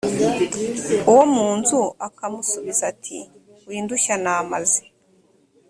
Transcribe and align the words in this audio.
uwo 1.11 1.23
mu 1.33 1.47
nzu 1.57 1.81
akamusubiza 2.07 2.83
ati 2.93 3.17
windushya 3.67 4.15
namaze 4.23 4.83